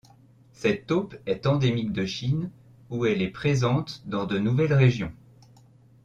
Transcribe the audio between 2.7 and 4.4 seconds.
où elle est présente dans de